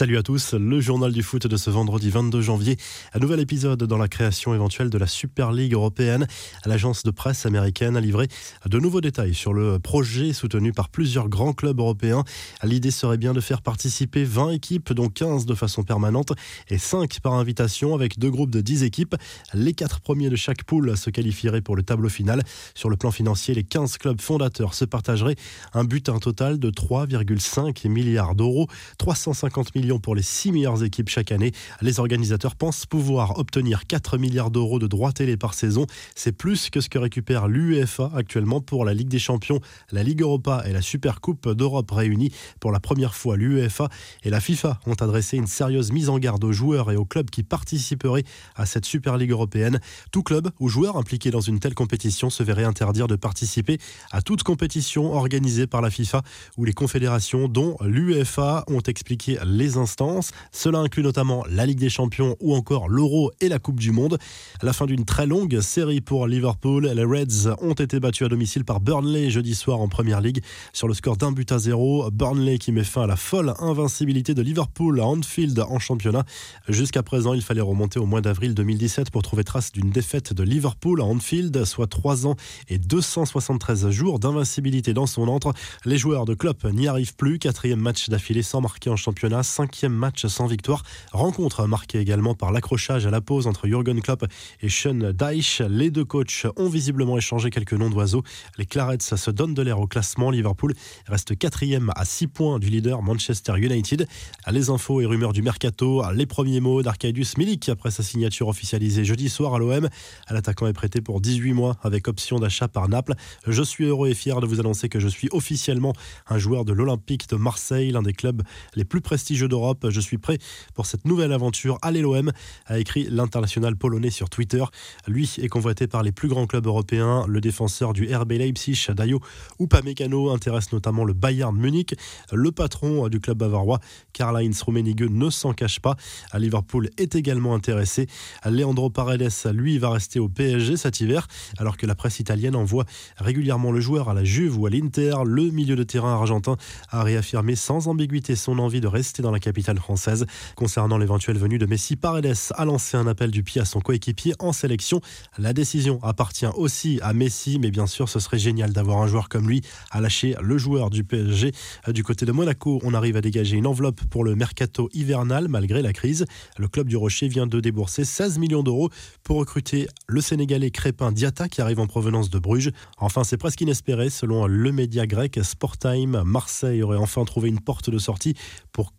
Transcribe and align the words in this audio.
Salut 0.00 0.16
à 0.16 0.22
tous, 0.22 0.54
le 0.54 0.80
journal 0.80 1.12
du 1.12 1.22
foot 1.22 1.46
de 1.46 1.58
ce 1.58 1.68
vendredi 1.68 2.08
22 2.08 2.40
janvier. 2.40 2.78
Un 3.12 3.18
nouvel 3.18 3.38
épisode 3.38 3.82
dans 3.82 3.98
la 3.98 4.08
création 4.08 4.54
éventuelle 4.54 4.88
de 4.88 4.96
la 4.96 5.06
Super 5.06 5.52
League 5.52 5.74
européenne. 5.74 6.26
L'agence 6.64 7.02
de 7.02 7.10
presse 7.10 7.44
américaine 7.44 7.98
a 7.98 8.00
livré 8.00 8.26
de 8.64 8.78
nouveaux 8.78 9.02
détails 9.02 9.34
sur 9.34 9.52
le 9.52 9.78
projet 9.78 10.32
soutenu 10.32 10.72
par 10.72 10.88
plusieurs 10.88 11.28
grands 11.28 11.52
clubs 11.52 11.78
européens. 11.78 12.24
L'idée 12.62 12.92
serait 12.92 13.18
bien 13.18 13.34
de 13.34 13.42
faire 13.42 13.60
participer 13.60 14.24
20 14.24 14.52
équipes, 14.52 14.94
dont 14.94 15.10
15 15.10 15.44
de 15.44 15.54
façon 15.54 15.82
permanente 15.82 16.32
et 16.70 16.78
5 16.78 17.20
par 17.20 17.34
invitation 17.34 17.94
avec 17.94 18.18
deux 18.18 18.30
groupes 18.30 18.48
de 18.48 18.62
10 18.62 18.84
équipes. 18.84 19.16
Les 19.52 19.74
4 19.74 20.00
premiers 20.00 20.30
de 20.30 20.36
chaque 20.36 20.64
poule 20.64 20.96
se 20.96 21.10
qualifieraient 21.10 21.60
pour 21.60 21.76
le 21.76 21.82
tableau 21.82 22.08
final. 22.08 22.42
Sur 22.74 22.88
le 22.88 22.96
plan 22.96 23.10
financier, 23.10 23.52
les 23.54 23.64
15 23.64 23.98
clubs 23.98 24.22
fondateurs 24.22 24.72
se 24.72 24.86
partageraient 24.86 25.36
un 25.74 25.84
but 25.84 26.08
un 26.08 26.20
total 26.20 26.58
de 26.58 26.70
3,5 26.70 27.86
milliards 27.86 28.34
d'euros, 28.34 28.66
350 28.96 29.74
millions 29.74 29.89
pour 29.98 30.14
les 30.14 30.22
six 30.22 30.52
meilleures 30.52 30.84
équipes 30.84 31.08
chaque 31.08 31.32
année. 31.32 31.52
Les 31.80 31.98
organisateurs 31.98 32.54
pensent 32.54 32.86
pouvoir 32.86 33.38
obtenir 33.38 33.86
4 33.86 34.18
milliards 34.18 34.50
d'euros 34.50 34.78
de 34.78 34.86
droits 34.86 35.12
télé 35.12 35.36
par 35.36 35.54
saison. 35.54 35.86
C'est 36.14 36.32
plus 36.32 36.70
que 36.70 36.80
ce 36.80 36.88
que 36.88 36.98
récupère 36.98 37.48
l'UEFA 37.48 38.10
actuellement 38.14 38.60
pour 38.60 38.84
la 38.84 38.94
Ligue 38.94 39.08
des 39.08 39.18
Champions, 39.18 39.60
la 39.90 40.02
Ligue 40.02 40.22
Europa 40.22 40.62
et 40.66 40.72
la 40.72 40.82
Super 40.82 41.20
Coupe 41.20 41.48
d'Europe 41.50 41.90
réunies. 41.90 42.32
Pour 42.60 42.72
la 42.72 42.80
première 42.80 43.14
fois, 43.14 43.36
l'UEFA 43.36 43.88
et 44.22 44.30
la 44.30 44.40
FIFA 44.40 44.78
ont 44.86 44.94
adressé 44.94 45.36
une 45.36 45.46
sérieuse 45.46 45.92
mise 45.92 46.08
en 46.08 46.18
garde 46.18 46.44
aux 46.44 46.52
joueurs 46.52 46.90
et 46.90 46.96
aux 46.96 47.04
clubs 47.04 47.30
qui 47.30 47.42
participeraient 47.42 48.24
à 48.54 48.66
cette 48.66 48.84
Super 48.84 49.16
Ligue 49.16 49.30
européenne. 49.30 49.80
Tout 50.12 50.22
club 50.22 50.50
ou 50.60 50.68
joueur 50.68 50.96
impliqué 50.96 51.30
dans 51.30 51.40
une 51.40 51.60
telle 51.60 51.74
compétition 51.74 52.30
se 52.30 52.42
verrait 52.42 52.64
interdire 52.64 53.06
de 53.06 53.16
participer 53.16 53.78
à 54.10 54.22
toute 54.22 54.42
compétition 54.42 55.12
organisée 55.14 55.66
par 55.66 55.80
la 55.80 55.90
FIFA 55.90 56.22
ou 56.56 56.64
les 56.64 56.72
confédérations 56.72 57.48
dont 57.48 57.76
l'UEFA 57.80 58.64
ont 58.68 58.80
expliqué 58.80 59.38
les 59.44 59.69
instances. 59.76 60.30
Cela 60.52 60.78
inclut 60.78 61.02
notamment 61.02 61.44
la 61.48 61.66
Ligue 61.66 61.78
des 61.78 61.90
Champions 61.90 62.36
ou 62.40 62.54
encore 62.54 62.88
l'Euro 62.88 63.30
et 63.40 63.48
la 63.48 63.58
Coupe 63.58 63.80
du 63.80 63.92
Monde. 63.92 64.18
À 64.60 64.66
la 64.66 64.72
fin 64.72 64.86
d'une 64.86 65.04
très 65.04 65.26
longue 65.26 65.60
série 65.60 66.00
pour 66.00 66.26
Liverpool, 66.26 66.86
les 66.86 67.04
Reds 67.04 67.54
ont 67.60 67.74
été 67.74 68.00
battus 68.00 68.26
à 68.26 68.28
domicile 68.28 68.64
par 68.64 68.80
Burnley 68.80 69.30
jeudi 69.30 69.54
soir 69.54 69.80
en 69.80 69.88
Première 69.88 70.20
Ligue 70.20 70.42
sur 70.72 70.88
le 70.88 70.94
score 70.94 71.16
d'un 71.16 71.32
but 71.32 71.50
à 71.52 71.58
zéro. 71.58 72.10
Burnley 72.10 72.58
qui 72.58 72.72
met 72.72 72.84
fin 72.84 73.02
à 73.02 73.06
la 73.06 73.16
folle 73.16 73.54
invincibilité 73.60 74.34
de 74.34 74.42
Liverpool 74.42 75.00
à 75.00 75.06
Anfield 75.06 75.58
en 75.58 75.78
championnat. 75.78 76.24
Jusqu'à 76.68 77.02
présent, 77.02 77.34
il 77.34 77.42
fallait 77.42 77.60
remonter 77.60 77.98
au 77.98 78.06
mois 78.06 78.20
d'avril 78.20 78.54
2017 78.54 79.10
pour 79.10 79.22
trouver 79.22 79.44
trace 79.44 79.72
d'une 79.72 79.90
défaite 79.90 80.32
de 80.32 80.42
Liverpool 80.42 81.00
à 81.00 81.04
Anfield, 81.04 81.64
soit 81.64 81.86
3 81.86 82.26
ans 82.26 82.36
et 82.68 82.78
273 82.78 83.90
jours 83.90 84.18
d'invincibilité 84.18 84.92
dans 84.92 85.06
son 85.06 85.28
entre. 85.28 85.52
Les 85.84 85.98
joueurs 85.98 86.24
de 86.24 86.34
Klopp 86.34 86.64
n'y 86.64 86.88
arrivent 86.88 87.16
plus. 87.16 87.38
Quatrième 87.38 87.80
match 87.80 88.08
d'affilée 88.08 88.42
sans 88.42 88.60
marquer 88.60 88.90
en 88.90 88.96
championnat 88.96 89.42
cinquième 89.60 89.92
match 89.92 90.24
sans 90.24 90.46
victoire. 90.46 90.82
Rencontre 91.12 91.66
marquée 91.66 91.98
également 91.98 92.34
par 92.34 92.50
l'accrochage 92.50 93.06
à 93.06 93.10
la 93.10 93.20
pause 93.20 93.46
entre 93.46 93.66
Jürgen 93.66 94.00
Klopp 94.00 94.24
et 94.62 94.70
Sean 94.70 95.12
Dyche. 95.12 95.60
Les 95.60 95.90
deux 95.90 96.06
coachs 96.06 96.46
ont 96.56 96.70
visiblement 96.70 97.18
échangé 97.18 97.50
quelques 97.50 97.74
noms 97.74 97.90
d'oiseaux. 97.90 98.22
Les 98.56 98.64
Clarets 98.64 98.96
se 99.00 99.30
donnent 99.30 99.52
de 99.52 99.60
l'air 99.60 99.78
au 99.78 99.86
classement. 99.86 100.30
Liverpool 100.30 100.72
reste 101.06 101.36
quatrième 101.36 101.92
à 101.94 102.06
6 102.06 102.28
points 102.28 102.58
du 102.58 102.70
leader 102.70 103.02
Manchester 103.02 103.52
United. 103.58 104.08
Les 104.50 104.70
infos 104.70 105.02
et 105.02 105.04
rumeurs 105.04 105.34
du 105.34 105.42
mercato, 105.42 106.02
les 106.14 106.24
premiers 106.24 106.60
mots 106.60 106.82
d'Arcadius 106.82 107.36
Milik 107.36 107.68
après 107.68 107.90
sa 107.90 108.02
signature 108.02 108.48
officialisée 108.48 109.04
jeudi 109.04 109.28
soir 109.28 109.54
à 109.54 109.58
l'OM. 109.58 109.90
L'attaquant 110.30 110.68
est 110.68 110.72
prêté 110.72 111.02
pour 111.02 111.20
18 111.20 111.52
mois 111.52 111.76
avec 111.82 112.08
option 112.08 112.38
d'achat 112.38 112.68
par 112.68 112.88
Naples. 112.88 113.12
Je 113.46 113.62
suis 113.62 113.84
heureux 113.84 114.08
et 114.08 114.14
fier 114.14 114.40
de 114.40 114.46
vous 114.46 114.58
annoncer 114.58 114.88
que 114.88 115.00
je 115.00 115.08
suis 115.08 115.28
officiellement 115.32 115.92
un 116.28 116.38
joueur 116.38 116.64
de 116.64 116.72
l'Olympique 116.72 117.28
de 117.28 117.36
Marseille, 117.36 117.90
l'un 117.90 118.00
des 118.00 118.14
clubs 118.14 118.42
les 118.74 118.84
plus 118.84 119.02
prestigieux 119.02 119.49
d'Europe. 119.50 119.86
Je 119.90 120.00
suis 120.00 120.16
prêt 120.16 120.38
pour 120.74 120.86
cette 120.86 121.04
nouvelle 121.04 121.32
aventure. 121.32 121.76
Allez 121.82 122.00
l'OM, 122.00 122.32
a 122.64 122.78
écrit 122.78 123.06
l'international 123.10 123.76
polonais 123.76 124.08
sur 124.08 124.30
Twitter. 124.30 124.64
Lui 125.06 125.30
est 125.42 125.48
convoité 125.48 125.86
par 125.86 126.02
les 126.02 126.12
plus 126.12 126.28
grands 126.28 126.46
clubs 126.46 126.66
européens. 126.66 127.26
Le 127.28 127.42
défenseur 127.42 127.92
du 127.92 128.14
RB 128.14 128.32
Leipzig, 128.32 128.86
Dayo 128.96 129.20
Upamecano, 129.58 130.30
intéresse 130.30 130.72
notamment 130.72 131.04
le 131.04 131.12
Bayern 131.12 131.54
Munich. 131.54 131.94
Le 132.32 132.50
patron 132.52 133.08
du 133.08 133.20
club 133.20 133.38
bavarois, 133.38 133.80
Karl-Heinz 134.12 134.62
Rummenigge, 134.62 135.10
ne 135.10 135.28
s'en 135.28 135.52
cache 135.52 135.80
pas. 135.80 135.96
À 136.30 136.38
Liverpool 136.38 136.88
est 136.96 137.14
également 137.14 137.54
intéressé. 137.54 138.06
Leandro 138.46 138.88
Paredes, 138.88 139.30
lui, 139.52 139.78
va 139.78 139.90
rester 139.90 140.20
au 140.20 140.28
PSG 140.28 140.76
cet 140.76 141.00
hiver, 141.00 141.26
alors 141.58 141.76
que 141.76 141.86
la 141.86 141.94
presse 141.94 142.20
italienne 142.20 142.56
envoie 142.56 142.84
régulièrement 143.16 143.72
le 143.72 143.80
joueur 143.80 144.08
à 144.08 144.14
la 144.14 144.24
Juve 144.24 144.58
ou 144.58 144.66
à 144.66 144.70
l'Inter. 144.70 145.14
Le 145.24 145.50
milieu 145.50 145.76
de 145.76 145.82
terrain 145.82 146.12
argentin 146.12 146.56
a 146.90 147.02
réaffirmé 147.02 147.56
sans 147.56 147.88
ambiguïté 147.88 148.36
son 148.36 148.58
envie 148.58 148.80
de 148.80 148.86
rester 148.86 149.22
dans 149.22 149.30
la 149.30 149.39
capitale 149.40 149.78
française. 149.78 150.26
Concernant 150.54 150.98
l'éventuelle 150.98 151.38
venue 151.38 151.58
de 151.58 151.66
Messi, 151.66 151.96
Paredes 151.96 152.36
a 152.54 152.64
lancé 152.64 152.96
un 152.96 153.06
appel 153.06 153.30
du 153.30 153.42
pied 153.42 153.60
à 153.60 153.64
son 153.64 153.80
coéquipier 153.80 154.34
en 154.38 154.52
sélection. 154.52 155.00
La 155.38 155.52
décision 155.52 155.98
appartient 156.02 156.46
aussi 156.54 157.00
à 157.02 157.12
Messi, 157.12 157.58
mais 157.58 157.70
bien 157.70 157.86
sûr, 157.86 158.08
ce 158.08 158.20
serait 158.20 158.38
génial 158.38 158.72
d'avoir 158.72 158.98
un 158.98 159.06
joueur 159.06 159.28
comme 159.28 159.48
lui 159.48 159.62
à 159.90 160.00
lâcher 160.00 160.36
le 160.40 160.58
joueur 160.58 160.90
du 160.90 161.04
PSG. 161.04 161.52
Du 161.88 162.04
côté 162.04 162.26
de 162.26 162.32
Monaco, 162.32 162.80
on 162.84 162.94
arrive 162.94 163.16
à 163.16 163.20
dégager 163.20 163.56
une 163.56 163.66
enveloppe 163.66 164.02
pour 164.10 164.24
le 164.24 164.36
mercato 164.36 164.88
hivernal 164.92 165.48
malgré 165.48 165.82
la 165.82 165.92
crise. 165.92 166.26
Le 166.58 166.68
club 166.68 166.88
du 166.88 166.96
Rocher 166.96 167.28
vient 167.28 167.46
de 167.46 167.60
débourser 167.60 168.04
16 168.04 168.38
millions 168.38 168.62
d'euros 168.62 168.90
pour 169.22 169.38
recruter 169.38 169.88
le 170.06 170.20
Sénégalais 170.20 170.70
Crépin 170.70 171.12
Diata 171.12 171.48
qui 171.48 171.60
arrive 171.60 171.80
en 171.80 171.86
provenance 171.86 172.30
de 172.30 172.38
Bruges. 172.38 172.70
Enfin, 172.98 173.24
c'est 173.24 173.36
presque 173.36 173.60
inespéré. 173.60 174.10
Selon 174.10 174.46
le 174.46 174.72
média 174.72 175.06
grec 175.06 175.38
Sporttime, 175.42 176.22
Marseille 176.24 176.82
aurait 176.82 176.98
enfin 176.98 177.24
trouvé 177.24 177.48
une 177.48 177.60
porte 177.60 177.90
de 177.90 177.98
sortie 177.98 178.34
pour 178.72 178.94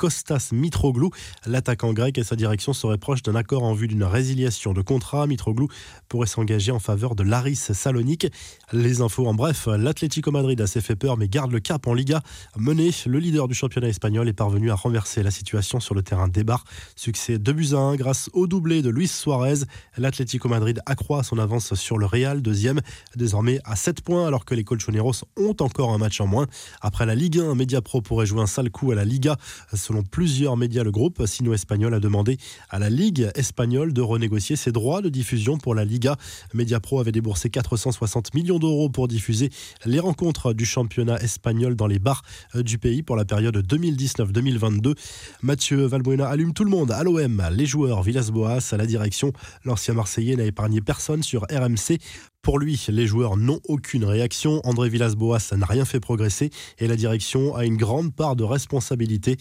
Mitroglou. 0.52 1.12
L'attaquant 1.46 1.94
grec 1.94 2.18
et 2.18 2.24
sa 2.24 2.36
direction 2.36 2.74
seraient 2.74 2.98
proches 2.98 3.24
d'un 3.24 3.36
accord 3.36 3.64
en 3.64 3.74
vue 3.74 3.88
d'une 3.88 4.04
résiliation 4.04 4.74
de 4.74 4.82
contrat. 4.82 5.28
Mitroglou 5.28 5.68
pourrait 6.08 6.28
s'engager 6.28 6.72
en 6.72 6.80
faveur 6.80 7.16
de 7.16 7.24
Laris 7.24 7.56
Salonique. 7.56 8.28
Les 8.72 9.02
infos 9.02 9.28
en 9.28 9.34
bref, 9.34 9.68
l'Atlético 9.68 10.32
Madrid 10.32 10.60
a 10.62 10.68
s'est 10.68 10.82
fait 10.82 10.96
peur 10.96 11.18
mais 11.18 11.28
garde 11.28 11.52
le 11.52 11.60
cap 11.60 11.88
en 11.88 11.94
Liga. 11.94 12.22
Mené, 12.58 12.92
le 13.06 13.20
leader 13.20 13.48
du 13.48 13.54
championnat 13.54 13.90
espagnol 13.90 14.28
est 14.28 14.34
parvenu 14.34 14.72
à 14.72 14.76
renverser 14.76 15.24
la 15.24 15.32
situation 15.32 15.80
sur 15.80 15.96
le 15.96 16.02
terrain 16.02 16.28
débar. 16.28 16.64
Succès 16.96 17.38
2 17.38 17.54
buts 17.54 17.70
à 17.74 17.78
1 17.78 17.96
grâce 17.96 18.30
au 18.34 18.48
doublé 18.48 18.82
de 18.82 18.90
Luis 18.90 19.08
Suarez. 19.08 19.66
L'Atlético 19.98 20.48
Madrid 20.48 20.82
accroît 20.86 21.24
son 21.24 21.38
avance 21.38 21.74
sur 21.74 21.98
le 21.98 22.06
Real, 22.06 22.42
deuxième, 22.42 22.82
désormais 23.16 23.60
à 23.66 23.76
7 23.76 24.02
points 24.02 24.28
alors 24.28 24.46
que 24.46 24.56
les 24.56 24.64
Colchoneros 24.64 25.24
ont 25.38 25.56
encore 25.60 25.92
un 25.92 25.98
match 25.98 26.22
en 26.22 26.28
moins. 26.28 26.48
Après 26.82 27.06
la 27.06 27.16
Ligue 27.16 27.40
1, 27.40 27.56
Mediapro 27.56 28.02
pourrait 28.02 28.26
jouer 28.26 28.42
un 28.42 28.48
sale 28.48 28.70
coup 28.70 28.92
à 28.92 28.96
la 28.96 29.06
Liga. 29.06 29.38
Selon 29.74 30.04
plusieurs 30.22 30.56
médias, 30.56 30.84
le 30.84 30.92
groupe 30.92 31.26
sino-espagnol 31.26 31.96
a 31.96 32.00
demandé 32.00 32.38
à 32.70 32.78
la 32.78 32.92
Ligue 32.92 33.32
espagnole 33.34 33.92
de 33.92 34.02
renégocier 34.02 34.56
ses 34.56 34.72
droits 34.72 35.02
de 35.02 35.10
diffusion 35.10 35.58
pour 35.58 35.74
la 35.74 35.84
Liga. 35.84 36.16
Mediapro 36.54 37.00
avait 37.00 37.12
déboursé 37.12 37.50
460 37.50 38.36
millions 38.36 38.60
d'euros 38.60 38.88
pour 38.88 39.08
diffuser 39.08 39.50
les 39.84 40.00
rencontres 40.00 40.54
du 40.54 40.64
championnat 40.64 41.20
espagnol 41.24 41.76
dans 41.76 41.88
les 41.88 41.98
bars 41.98 42.22
du 42.54 42.78
pays 42.78 43.02
pour 43.02 43.16
la 43.16 43.26
période 43.26 43.58
2019-2022. 43.66 44.94
Mathieu 45.42 45.86
Valbuena 45.88 46.28
allume 46.30 46.54
tout 46.54 46.66
le 46.66 46.70
monde 46.70 46.92
à 46.92 47.02
l'OM, 47.02 47.44
les 47.52 47.66
joueurs 47.66 48.04
Villas-Boas 48.04 48.60
à 48.72 48.78
la 48.78 48.86
direction. 48.86 49.34
L'ancien 49.66 49.96
Marseillais 49.96 50.36
n'a 50.36 50.46
épargné 50.46 50.82
personne 50.82 51.24
sur 51.24 51.48
RMC. 51.52 51.98
Pour 52.42 52.58
lui, 52.58 52.84
les 52.90 53.06
joueurs 53.06 53.38
n'ont 53.38 53.60
aucune 53.68 54.04
réaction. 54.04 54.62
André 54.64 54.90
Villas-Boas 54.90 55.52
n'a 55.56 55.66
rien 55.68 55.86
fait 55.86 56.00
progresser 56.00 56.50
et 56.80 56.88
la 56.88 56.96
direction 56.96 57.56
a 57.56 57.66
une 57.66 57.78
grande 57.78 58.16
part 58.16 58.36
de 58.36 58.44
responsabilité. 58.44 59.38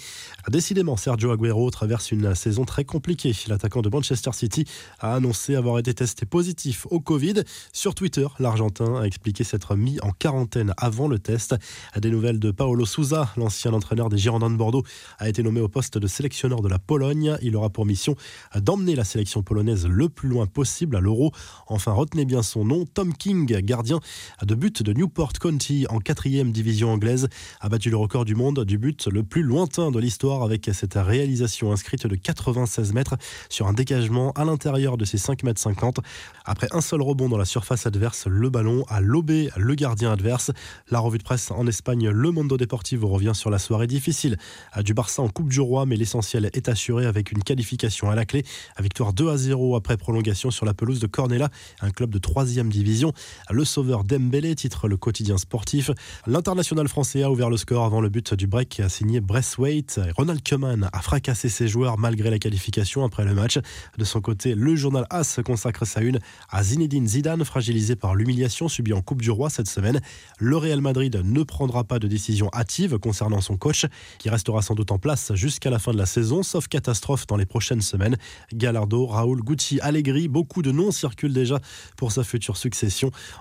Décidément, 0.48 0.98
Sergio 0.98 1.30
Aguero 1.30 1.70
traverse 1.70 2.12
une 2.12 2.34
saison 2.34 2.66
très 2.66 2.84
compliquée. 2.84 3.32
L'attaquant 3.48 3.80
de 3.80 3.88
Manchester 3.88 4.32
City 4.34 4.66
a 4.98 5.14
annoncé 5.14 5.54
avoir 5.54 5.78
été 5.78 5.94
testé 5.94 6.26
positif 6.26 6.86
au 6.90 7.00
Covid. 7.00 7.42
Sur 7.72 7.94
Twitter, 7.94 8.26
l'Argentin 8.38 9.00
a 9.00 9.04
expliqué 9.04 9.44
s'être 9.44 9.76
mis 9.76 9.98
en 10.02 10.10
quarantaine 10.10 10.74
avant 10.76 11.08
le 11.08 11.18
test. 11.18 11.54
Des 11.96 12.10
nouvelles 12.10 12.38
de 12.38 12.50
Paolo 12.50 12.84
Souza, 12.84 13.32
l'ancien 13.38 13.72
entraîneur 13.72 14.10
des 14.10 14.18
Girondins 14.18 14.50
de 14.50 14.56
Bordeaux, 14.56 14.84
a 15.18 15.30
été 15.30 15.42
nommé 15.42 15.62
au 15.62 15.68
poste 15.68 15.96
de 15.96 16.06
sélectionneur 16.06 16.60
de 16.60 16.68
la 16.68 16.78
Pologne. 16.78 17.38
Il 17.40 17.56
aura 17.56 17.70
pour 17.70 17.86
mission 17.86 18.14
d'emmener 18.56 18.94
la 18.94 19.04
sélection 19.04 19.42
polonaise 19.42 19.86
le 19.86 20.10
plus 20.10 20.28
loin 20.28 20.44
possible 20.44 20.96
à 20.96 21.00
l'Euro. 21.00 21.32
Enfin, 21.66 21.92
retenez 21.92 22.26
bien 22.26 22.42
son 22.42 22.66
nom. 22.66 22.84
Tom 22.92 23.14
King, 23.14 23.46
gardien 23.62 24.00
de 24.42 24.54
but 24.54 24.82
de 24.82 24.92
Newport 24.92 25.32
County 25.34 25.86
en 25.88 25.98
quatrième 25.98 26.52
division 26.52 26.92
anglaise, 26.92 27.28
a 27.60 27.68
battu 27.68 27.90
le 27.90 27.96
record 27.96 28.24
du 28.24 28.34
monde 28.34 28.64
du 28.64 28.78
but 28.78 29.06
le 29.06 29.22
plus 29.22 29.42
lointain 29.42 29.90
de 29.90 29.98
l'histoire 29.98 30.42
avec 30.42 30.70
cette 30.72 30.94
réalisation 30.94 31.72
inscrite 31.72 32.06
de 32.06 32.16
96 32.16 32.92
mètres 32.92 33.16
sur 33.48 33.66
un 33.66 33.72
dégagement 33.72 34.32
à 34.32 34.44
l'intérieur 34.44 34.96
de 34.96 35.04
ses 35.04 35.18
5 35.18 35.42
mètres 35.44 35.60
50. 35.60 36.00
Après 36.44 36.68
un 36.72 36.80
seul 36.80 37.02
rebond 37.02 37.28
dans 37.28 37.38
la 37.38 37.44
surface 37.44 37.86
adverse, 37.86 38.26
le 38.26 38.50
ballon 38.50 38.84
a 38.88 39.00
lobé 39.00 39.50
le 39.56 39.74
gardien 39.74 40.12
adverse. 40.12 40.50
La 40.90 40.98
revue 40.98 41.18
de 41.18 41.24
presse 41.24 41.50
en 41.50 41.66
Espagne, 41.66 42.08
Le 42.08 42.30
Mondo 42.30 42.56
Deportivo 42.56 43.08
revient 43.08 43.32
sur 43.34 43.50
la 43.50 43.58
soirée 43.58 43.86
difficile 43.86 44.36
du 44.82 44.94
Barça 44.94 45.22
en 45.22 45.28
Coupe 45.28 45.48
du 45.48 45.60
Roi, 45.60 45.86
mais 45.86 45.96
l'essentiel 45.96 46.50
est 46.52 46.68
assuré 46.68 47.06
avec 47.06 47.32
une 47.32 47.42
qualification 47.42 48.10
à 48.10 48.14
la 48.14 48.24
clé. 48.24 48.44
Victoire 48.80 49.12
2 49.12 49.28
à 49.30 49.36
0 49.36 49.76
après 49.76 49.96
prolongation 49.96 50.50
sur 50.50 50.66
la 50.66 50.74
pelouse 50.74 51.00
de 51.00 51.06
Cornella, 51.06 51.50
un 51.80 51.90
club 51.90 52.10
de 52.10 52.18
3 52.18 52.40
division 52.44 52.79
division. 52.80 53.12
Le 53.50 53.64
sauveur 53.64 54.04
Dembélé 54.04 54.54
titre 54.54 54.88
le 54.88 54.96
quotidien 54.96 55.36
sportif. 55.36 55.90
L'international 56.26 56.88
français 56.88 57.22
a 57.22 57.30
ouvert 57.30 57.50
le 57.50 57.58
score 57.58 57.84
avant 57.84 58.00
le 58.00 58.08
but 58.08 58.32
du 58.32 58.46
break 58.46 58.80
et 58.80 58.82
a 58.84 58.88
signé 58.88 59.20
Bresswaite. 59.20 60.00
Ronald 60.16 60.42
Koeman 60.42 60.88
a 60.90 61.02
fracassé 61.02 61.50
ses 61.50 61.68
joueurs 61.68 61.98
malgré 61.98 62.30
la 62.30 62.38
qualification 62.38 63.04
après 63.04 63.24
le 63.24 63.34
match. 63.34 63.58
De 63.98 64.04
son 64.04 64.22
côté, 64.22 64.54
le 64.54 64.74
journal 64.76 65.06
AS 65.10 65.40
consacre 65.44 65.86
sa 65.86 66.00
une 66.00 66.20
à 66.48 66.62
Zinedine 66.62 67.06
Zidane, 67.06 67.44
fragilisé 67.44 67.96
par 67.96 68.14
l'humiliation 68.14 68.68
subie 68.68 68.94
en 68.94 69.02
Coupe 69.02 69.20
du 69.20 69.30
Roi 69.30 69.50
cette 69.50 69.68
semaine. 69.68 70.00
Le 70.38 70.56
Real 70.56 70.80
Madrid 70.80 71.20
ne 71.22 71.42
prendra 71.42 71.84
pas 71.84 71.98
de 71.98 72.08
décision 72.08 72.48
hâtive 72.54 72.98
concernant 72.98 73.42
son 73.42 73.58
coach, 73.58 73.84
qui 74.18 74.30
restera 74.30 74.62
sans 74.62 74.74
doute 74.74 74.90
en 74.90 74.98
place 74.98 75.34
jusqu'à 75.34 75.68
la 75.68 75.78
fin 75.78 75.92
de 75.92 75.98
la 75.98 76.06
saison, 76.06 76.42
sauf 76.42 76.66
catastrophe 76.68 77.26
dans 77.26 77.36
les 77.36 77.46
prochaines 77.46 77.82
semaines. 77.82 78.16
Gallardo, 78.54 79.06
Raoul, 79.06 79.42
Gucci, 79.42 79.80
Allegri, 79.80 80.28
beaucoup 80.28 80.62
de 80.62 80.72
noms 80.72 80.92
circulent 80.92 81.34
déjà 81.34 81.60
pour 81.96 82.12
sa 82.12 82.24
future 82.24 82.56
succession. 82.56 82.69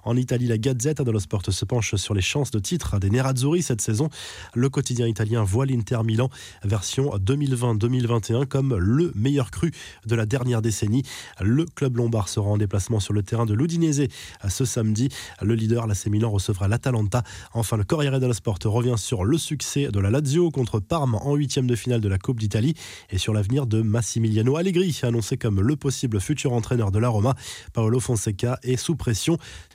En 0.03 0.15
Italie, 0.15 0.47
la 0.47 0.57
Gazette 0.57 1.01
dello 1.01 1.19
Sport 1.19 1.43
se 1.49 1.65
penche 1.65 1.95
sur 1.95 2.13
les 2.13 2.21
chances 2.21 2.51
de 2.51 2.59
titre 2.59 2.99
des 2.99 3.09
Nerazzurri 3.09 3.61
cette 3.61 3.81
saison. 3.81 4.09
Le 4.53 4.69
quotidien 4.69 5.07
italien 5.07 5.43
voit 5.43 5.65
l'Inter 5.65 5.99
Milan 6.03 6.29
version 6.63 7.11
2020-2021 7.17 8.45
comme 8.45 8.75
le 8.75 9.11
meilleur 9.15 9.51
cru 9.51 9.71
de 10.05 10.15
la 10.15 10.25
dernière 10.25 10.61
décennie. 10.61 11.03
Le 11.41 11.65
club 11.65 11.97
lombard 11.97 12.29
sera 12.29 12.49
en 12.49 12.57
déplacement 12.57 12.99
sur 12.99 13.13
le 13.13 13.23
terrain 13.23 13.45
de 13.45 13.53
l'Udinese 13.53 14.07
ce 14.47 14.65
samedi. 14.65 15.09
Le 15.41 15.55
leader, 15.55 15.87
l'AC 15.87 16.07
Milan, 16.07 16.29
recevra 16.29 16.67
l'Atalanta. 16.67 17.23
Enfin, 17.53 17.77
le 17.77 17.83
Corriere 17.83 18.19
dello 18.19 18.33
Sport 18.33 18.59
revient 18.65 18.95
sur 18.97 19.23
le 19.23 19.37
succès 19.37 19.89
de 19.89 19.99
la 19.99 20.09
Lazio 20.09 20.51
contre 20.51 20.79
Parme 20.79 21.15
en 21.15 21.35
huitième 21.35 21.67
de 21.67 21.75
finale 21.75 22.01
de 22.01 22.09
la 22.09 22.17
Coupe 22.17 22.39
d'Italie 22.39 22.73
et 23.09 23.17
sur 23.17 23.33
l'avenir 23.33 23.65
de 23.67 23.81
Massimiliano 23.81 24.57
Allegri, 24.57 24.97
annoncé 25.03 25.37
comme 25.37 25.61
le 25.61 25.75
possible 25.75 26.19
futur 26.19 26.53
entraîneur 26.53 26.91
de 26.91 26.99
la 26.99 27.09
Roma. 27.09 27.35
Paolo 27.73 27.99
Fonseca 27.99 28.59
est 28.63 28.77
sous 28.77 28.95
pression. 28.95 29.18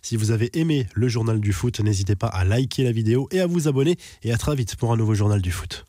Si 0.03 0.17
vous 0.17 0.31
avez 0.31 0.51
aimé 0.59 0.87
le 0.95 1.09
journal 1.09 1.41
du 1.41 1.53
foot, 1.53 1.81
n'hésitez 1.81 2.17
pas 2.17 2.29
à 2.29 2.45
liker 2.45 2.85
la 2.85 2.93
vidéo 2.93 3.29
et 3.31 3.41
à 3.41 3.47
vous 3.47 3.69
abonner. 3.69 3.97
Et 4.23 4.33
à 4.33 4.39
très 4.39 4.55
vite 4.55 4.77
pour 4.77 4.93
un 4.93 4.97
nouveau 4.97 5.15
journal 5.15 5.41
du 5.41 5.51
foot. 5.51 5.87